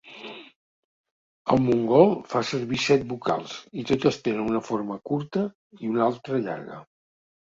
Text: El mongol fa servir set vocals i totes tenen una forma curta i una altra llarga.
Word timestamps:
El 1.55 1.59
mongol 1.65 2.15
fa 2.31 2.41
servir 2.53 2.79
set 2.85 3.05
vocals 3.11 3.53
i 3.83 3.87
totes 3.91 4.19
tenen 4.29 4.49
una 4.55 4.63
forma 4.71 4.99
curta 5.11 5.45
i 5.85 5.93
una 5.97 6.05
altra 6.11 6.41
llarga. 6.49 6.81